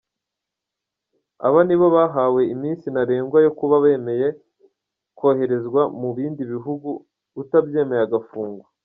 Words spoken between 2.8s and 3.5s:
ntarengwa